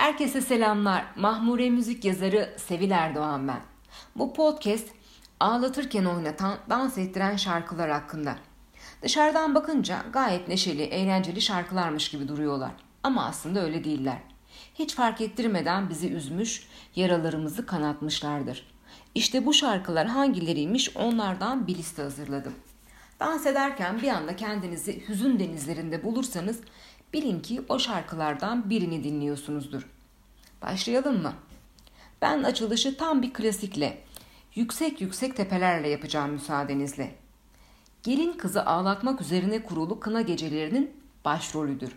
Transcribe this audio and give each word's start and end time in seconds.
Herkese 0.00 0.40
selamlar. 0.40 1.04
Mahmure 1.16 1.70
müzik 1.70 2.04
yazarı 2.04 2.54
Sevil 2.56 2.90
Erdoğan 2.90 3.48
ben. 3.48 3.60
Bu 4.16 4.32
podcast 4.32 4.88
ağlatırken 5.40 6.04
oynatan, 6.04 6.58
dans 6.70 6.98
ettiren 6.98 7.36
şarkılar 7.36 7.90
hakkında. 7.90 8.36
Dışarıdan 9.02 9.54
bakınca 9.54 10.04
gayet 10.12 10.48
neşeli, 10.48 10.82
eğlenceli 10.82 11.40
şarkılarmış 11.40 12.10
gibi 12.10 12.28
duruyorlar. 12.28 12.70
Ama 13.02 13.24
aslında 13.24 13.64
öyle 13.64 13.84
değiller. 13.84 14.18
Hiç 14.74 14.94
fark 14.94 15.20
ettirmeden 15.20 15.90
bizi 15.90 16.12
üzmüş, 16.12 16.68
yaralarımızı 16.96 17.66
kanatmışlardır. 17.66 18.66
İşte 19.14 19.46
bu 19.46 19.54
şarkılar 19.54 20.06
hangileriymiş 20.06 20.96
onlardan 20.96 21.66
bir 21.66 21.74
liste 21.74 22.02
hazırladım. 22.02 22.54
Dans 23.20 23.46
ederken 23.46 24.02
bir 24.02 24.08
anda 24.08 24.36
kendinizi 24.36 25.08
hüzün 25.08 25.38
denizlerinde 25.38 26.04
bulursanız 26.04 26.60
bilin 27.12 27.40
ki 27.40 27.62
o 27.68 27.78
şarkılardan 27.78 28.70
birini 28.70 29.04
dinliyorsunuzdur. 29.04 29.86
Başlayalım 30.62 31.22
mı? 31.22 31.32
Ben 32.22 32.42
açılışı 32.42 32.96
tam 32.96 33.22
bir 33.22 33.32
klasikle, 33.32 33.98
yüksek 34.54 35.00
yüksek 35.00 35.36
tepelerle 35.36 35.88
yapacağım 35.88 36.30
müsaadenizle. 36.30 37.14
Gelin 38.02 38.32
kızı 38.32 38.66
ağlatmak 38.66 39.20
üzerine 39.20 39.62
kurulu 39.62 40.00
kına 40.00 40.20
gecelerinin 40.20 40.90
başrolüdür. 41.24 41.92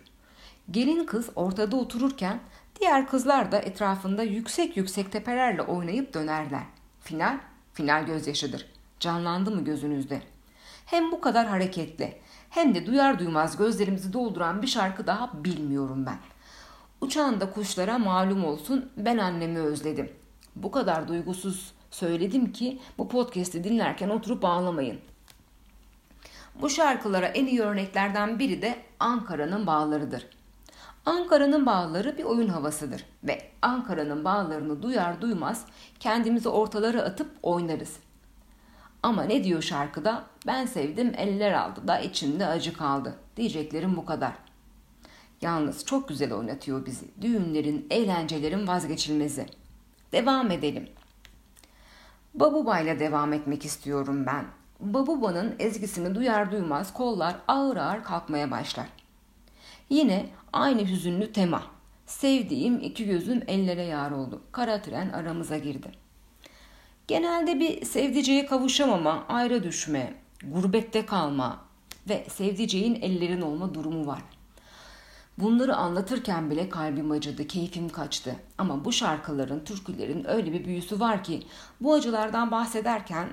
Gelin 0.70 1.06
kız 1.06 1.30
ortada 1.36 1.76
otururken 1.76 2.40
diğer 2.80 3.08
kızlar 3.08 3.52
da 3.52 3.58
etrafında 3.58 4.22
yüksek 4.22 4.76
yüksek 4.76 5.12
tepelerle 5.12 5.62
oynayıp 5.62 6.14
dönerler. 6.14 6.62
Final, 7.00 7.38
final 7.72 8.06
gözyaşıdır. 8.06 8.66
Canlandı 9.00 9.50
mı 9.50 9.64
gözünüzde? 9.64 10.22
Hem 10.86 11.12
bu 11.12 11.20
kadar 11.20 11.46
hareketli 11.46 12.18
hem 12.54 12.74
de 12.74 12.86
duyar 12.86 13.18
duymaz 13.18 13.56
gözlerimizi 13.56 14.12
dolduran 14.12 14.62
bir 14.62 14.66
şarkı 14.66 15.06
daha 15.06 15.44
bilmiyorum 15.44 16.06
ben. 16.06 16.18
Uçan 17.00 17.40
da 17.40 17.50
kuşlara 17.50 17.98
malum 17.98 18.44
olsun 18.44 18.90
ben 18.96 19.18
annemi 19.18 19.58
özledim. 19.58 20.12
Bu 20.56 20.70
kadar 20.70 21.08
duygusuz 21.08 21.72
söyledim 21.90 22.52
ki 22.52 22.80
bu 22.98 23.08
podcast'i 23.08 23.64
dinlerken 23.64 24.08
oturup 24.08 24.44
ağlamayın. 24.44 24.98
Bu 26.60 26.70
şarkılara 26.70 27.26
en 27.26 27.46
iyi 27.46 27.60
örneklerden 27.60 28.38
biri 28.38 28.62
de 28.62 28.76
Ankara'nın 29.00 29.66
bağlarıdır. 29.66 30.26
Ankara'nın 31.06 31.66
bağları 31.66 32.18
bir 32.18 32.24
oyun 32.24 32.48
havasıdır 32.48 33.04
ve 33.24 33.42
Ankara'nın 33.62 34.24
bağlarını 34.24 34.82
duyar 34.82 35.20
duymaz 35.20 35.64
kendimizi 36.00 36.48
ortalara 36.48 37.02
atıp 37.02 37.30
oynarız. 37.42 37.96
Ama 39.04 39.22
ne 39.24 39.44
diyor 39.44 39.62
şarkıda? 39.62 40.24
Ben 40.46 40.66
sevdim 40.66 41.12
eller 41.16 41.52
aldı 41.52 41.88
da 41.88 41.98
içimde 42.00 42.46
acı 42.46 42.72
kaldı. 42.76 43.14
Diyeceklerim 43.36 43.96
bu 43.96 44.04
kadar. 44.04 44.32
Yalnız 45.40 45.84
çok 45.84 46.08
güzel 46.08 46.32
oynatıyor 46.32 46.86
bizi. 46.86 47.06
Düğünlerin, 47.20 47.86
eğlencelerin 47.90 48.66
vazgeçilmezi. 48.66 49.46
Devam 50.12 50.50
edelim. 50.50 50.88
Babuba 52.34 52.80
ile 52.80 53.00
devam 53.00 53.32
etmek 53.32 53.64
istiyorum 53.64 54.26
ben. 54.26 54.44
Babuba'nın 54.80 55.56
ezgisini 55.58 56.14
duyar 56.14 56.52
duymaz 56.52 56.92
kollar 56.92 57.36
ağır 57.48 57.76
ağır 57.76 58.04
kalkmaya 58.04 58.50
başlar. 58.50 58.86
Yine 59.90 60.26
aynı 60.52 60.88
hüzünlü 60.88 61.32
tema. 61.32 61.62
Sevdiğim 62.06 62.80
iki 62.80 63.06
gözüm 63.06 63.42
ellere 63.46 63.84
yar 63.84 64.10
oldu. 64.10 64.42
Kara 64.52 64.82
tren 64.82 65.08
aramıza 65.08 65.58
girdi. 65.58 66.03
Genelde 67.08 67.60
bir 67.60 67.84
sevdiceğe 67.84 68.46
kavuşamama, 68.46 69.24
ayrı 69.28 69.62
düşme, 69.62 70.14
gurbette 70.42 71.06
kalma 71.06 71.64
ve 72.08 72.26
sevdiceğin 72.28 72.94
ellerin 72.94 73.42
olma 73.42 73.74
durumu 73.74 74.06
var. 74.06 74.22
Bunları 75.38 75.76
anlatırken 75.76 76.50
bile 76.50 76.68
kalbim 76.68 77.10
acıdı, 77.10 77.46
keyfim 77.46 77.88
kaçtı. 77.88 78.36
Ama 78.58 78.84
bu 78.84 78.92
şarkıların, 78.92 79.64
türkülerin 79.64 80.28
öyle 80.28 80.52
bir 80.52 80.64
büyüsü 80.64 81.00
var 81.00 81.24
ki 81.24 81.42
bu 81.80 81.94
acılardan 81.94 82.50
bahsederken 82.50 83.28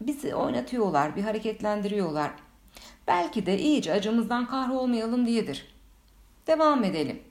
bizi 0.00 0.34
oynatıyorlar, 0.34 1.16
bir 1.16 1.22
hareketlendiriyorlar. 1.22 2.30
Belki 3.06 3.46
de 3.46 3.58
iyice 3.58 3.92
acımızdan 3.92 4.46
kahrolmayalım 4.46 5.26
diyedir. 5.26 5.74
Devam 6.46 6.84
edelim. 6.84 7.22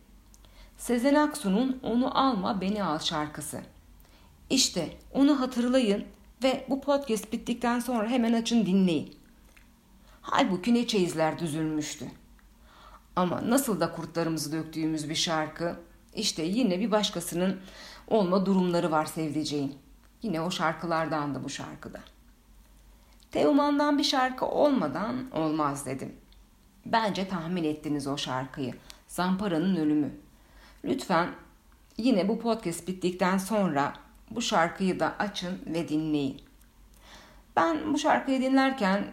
Sezen 0.78 1.16
Aksu'nun 1.16 1.80
Onu 1.84 2.18
Alma 2.18 2.62
Beni 2.62 2.84
Al 2.84 3.00
şarkısı. 3.00 3.62
İşte 4.50 4.90
onu 5.14 5.40
hatırlayın 5.40 6.06
ve 6.44 6.66
bu 6.70 6.82
podcast 6.82 7.34
bittikten 7.34 7.80
sonra 7.80 8.10
hemen 8.10 8.34
açın 8.34 8.66
dinleyin. 8.66 9.16
Halbuki 10.22 10.74
ne 10.74 10.88
çeyizler 10.88 11.40
düzülmüştü. 11.40 12.06
Ama 13.16 13.50
nasıl 13.50 13.80
da 13.80 13.92
kurtlarımızı 13.92 14.52
döktüğümüz 14.52 15.10
bir 15.10 15.16
şarkı. 15.16 15.76
İşte 16.16 16.44
yine 16.44 16.80
bir 16.80 16.92
başkasının 16.92 17.60
olma 18.08 18.46
durumları 18.46 18.92
var 18.92 19.06
sevdiceğin. 19.06 19.76
Yine 20.22 20.42
o 20.42 20.52
şarkılardan 20.52 21.36
da 21.36 21.44
bu 21.44 21.50
şarkıda. 21.50 22.00
Teoman'dan 23.32 23.98
bir 23.98 24.04
şarkı 24.04 24.46
olmadan 24.46 25.32
olmaz 25.32 25.86
dedim. 25.86 26.16
Bence 26.86 27.28
tahmin 27.28 27.64
ettiniz 27.64 28.08
o 28.08 28.18
şarkıyı. 28.18 28.74
Zampara'nın 29.08 29.76
ölümü. 29.76 30.12
Lütfen 30.86 31.30
yine 31.98 32.28
bu 32.28 32.40
podcast 32.40 32.88
bittikten 32.88 33.38
sonra 33.38 33.94
bu 34.32 34.42
şarkıyı 34.42 35.00
da 35.00 35.16
açın 35.20 35.60
ve 35.66 35.90
dinleyin. 35.90 36.42
Ben 37.56 37.94
bu 37.94 37.98
şarkıyı 37.98 38.42
dinlerken 38.42 39.06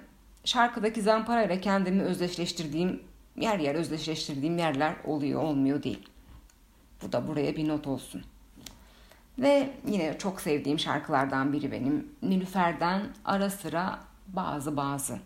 şarkıdaki 0.45 1.03
Zampara 1.03 1.43
ile 1.43 1.61
kendimi 1.61 2.03
özdeşleştirdiğim 2.03 3.03
yer 3.37 3.59
yer 3.59 3.75
özdeşleştirdiğim 3.75 4.59
yerler 4.59 4.95
oluyor 5.05 5.43
olmuyor 5.43 5.83
değil. 5.83 6.09
Bu 7.03 7.13
da 7.13 7.29
buraya 7.29 7.57
bir 7.57 7.69
not 7.69 7.87
olsun. 7.87 8.25
Ve 9.39 9.71
yine 9.87 10.19
çok 10.19 10.41
sevdiğim 10.41 10.79
şarkılardan 10.79 11.53
biri 11.53 11.73
benim. 11.73 12.09
Nilüfer'den 12.23 13.03
ara 13.25 13.51
sıra 13.51 13.99
bazı 14.29 14.77
bazı. 14.77 15.19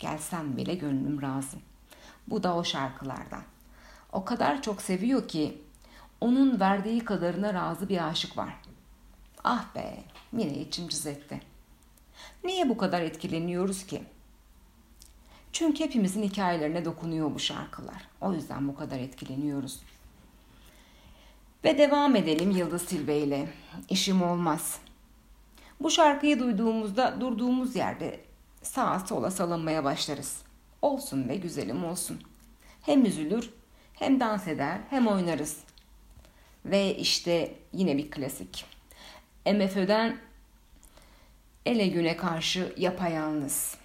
Gelsem 0.00 0.56
bile 0.56 0.74
gönlüm 0.74 1.22
razı. 1.22 1.56
Bu 2.26 2.42
da 2.42 2.56
o 2.56 2.64
şarkılardan. 2.64 3.42
O 4.12 4.24
kadar 4.24 4.62
çok 4.62 4.82
seviyor 4.82 5.28
ki 5.28 5.62
onun 6.20 6.60
verdiği 6.60 7.04
kadarına 7.04 7.54
razı 7.54 7.88
bir 7.88 8.08
aşık 8.08 8.36
var. 8.36 8.54
Ah 9.44 9.74
be 9.74 10.04
yine 10.32 10.58
içim 10.58 10.88
cız 10.88 11.06
etti. 11.06 11.40
Niye 12.44 12.68
bu 12.68 12.76
kadar 12.76 13.00
etkileniyoruz 13.00 13.86
ki? 13.86 14.02
Çünkü 15.52 15.84
hepimizin 15.84 16.22
hikayelerine 16.22 16.84
dokunuyor 16.84 17.34
bu 17.34 17.38
şarkılar. 17.38 18.08
O 18.20 18.32
yüzden 18.32 18.68
bu 18.68 18.76
kadar 18.76 18.98
etkileniyoruz. 18.98 19.80
Ve 21.64 21.78
devam 21.78 22.16
edelim 22.16 22.50
Yıldız 22.50 22.86
Tilbe 22.86 23.16
ile. 23.16 23.48
İşim 23.88 24.22
olmaz. 24.22 24.78
Bu 25.80 25.90
şarkıyı 25.90 26.38
duyduğumuzda 26.38 27.20
durduğumuz 27.20 27.76
yerde 27.76 28.20
sağa 28.62 29.00
sola 29.00 29.30
salınmaya 29.30 29.84
başlarız. 29.84 30.42
Olsun 30.82 31.28
be 31.28 31.36
güzelim 31.36 31.84
olsun. 31.84 32.20
Hem 32.82 33.04
üzülür 33.04 33.50
hem 33.94 34.20
dans 34.20 34.48
eder 34.48 34.80
hem 34.90 35.06
oynarız. 35.06 35.58
Ve 36.64 36.96
işte 36.96 37.54
yine 37.72 37.98
bir 37.98 38.10
klasik. 38.10 38.73
MFÖ'den 39.46 40.18
ele 41.66 41.86
güne 41.86 42.16
karşı 42.16 42.74
yapayalnız. 42.76 43.76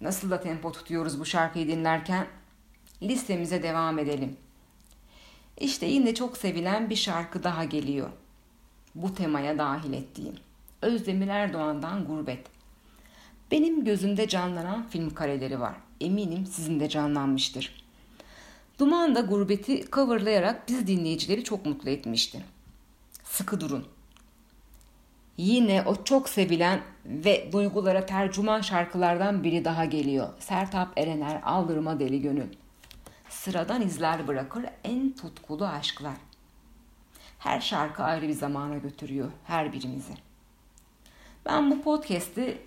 Nasıl 0.00 0.30
da 0.30 0.40
tempo 0.40 0.72
tutuyoruz 0.72 1.20
bu 1.20 1.24
şarkıyı 1.24 1.68
dinlerken 1.68 2.26
listemize 3.02 3.62
devam 3.62 3.98
edelim. 3.98 4.36
İşte 5.60 5.86
yine 5.86 6.14
çok 6.14 6.36
sevilen 6.36 6.90
bir 6.90 6.96
şarkı 6.96 7.42
daha 7.42 7.64
geliyor. 7.64 8.10
Bu 8.94 9.14
temaya 9.14 9.58
dahil 9.58 9.92
ettiğim. 9.92 10.34
Özdemir 10.82 11.28
Erdoğan'dan 11.28 12.04
Gurbet. 12.04 12.46
Benim 13.50 13.84
gözümde 13.84 14.28
canlanan 14.28 14.88
film 14.88 15.14
kareleri 15.14 15.60
var. 15.60 15.74
Eminim 16.00 16.46
sizin 16.46 16.80
de 16.80 16.88
canlanmıştır. 16.88 17.84
Duman 18.78 19.14
da 19.14 19.20
Gurbet'i 19.20 19.84
coverlayarak 19.92 20.68
biz 20.68 20.86
dinleyicileri 20.86 21.44
çok 21.44 21.66
mutlu 21.66 21.90
etmişti. 21.90 22.44
Sıkı 23.24 23.60
durun. 23.60 23.95
Yine 25.36 25.82
o 25.82 26.04
çok 26.04 26.28
sevilen 26.28 26.80
ve 27.06 27.52
duygulara 27.52 28.06
tercüman 28.06 28.60
şarkılardan 28.60 29.44
biri 29.44 29.64
daha 29.64 29.84
geliyor. 29.84 30.28
Sertap 30.38 30.98
Erener 30.98 31.40
Aldırma 31.44 32.00
Deli 32.00 32.22
Gönül. 32.22 32.48
Sıradan 33.28 33.82
izler 33.82 34.28
bırakır 34.28 34.64
en 34.84 35.12
tutkulu 35.12 35.66
aşklar. 35.66 36.16
Her 37.38 37.60
şarkı 37.60 38.02
ayrı 38.02 38.28
bir 38.28 38.32
zamana 38.32 38.78
götürüyor 38.78 39.30
her 39.44 39.72
birimizi. 39.72 40.14
Ben 41.46 41.70
bu 41.70 41.82
podcast'i 41.82 42.58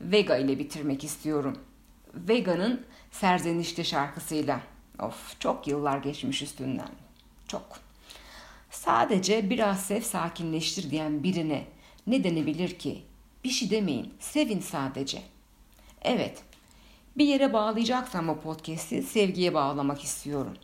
Vega 0.00 0.36
ile 0.36 0.58
bitirmek 0.58 1.04
istiyorum. 1.04 1.58
Vega'nın 2.14 2.86
Serzenişte 3.10 3.84
şarkısıyla. 3.84 4.60
Of 5.02 5.40
çok 5.40 5.66
yıllar 5.66 5.98
geçmiş 5.98 6.42
üstünden. 6.42 6.88
Çok. 7.48 7.66
Sadece 8.70 9.50
biraz 9.50 9.80
sev 9.80 10.00
sakinleştir 10.00 10.90
diyen 10.90 11.22
birine 11.22 11.64
ne 12.08 12.24
denebilir 12.24 12.78
ki? 12.78 13.02
Bir 13.44 13.48
şey 13.48 13.70
demeyin, 13.70 14.14
sevin 14.20 14.60
sadece. 14.60 15.22
Evet, 16.02 16.42
bir 17.16 17.26
yere 17.26 17.52
bağlayacaksam 17.52 18.28
o 18.28 18.40
podcast'i 18.40 19.02
sevgiye 19.02 19.54
bağlamak 19.54 20.04
istiyorum. 20.04 20.56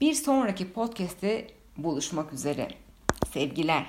Bir 0.00 0.14
sonraki 0.14 0.72
podcast'te 0.72 1.46
buluşmak 1.76 2.32
üzere. 2.32 2.68
Sevgiler. 3.32 3.86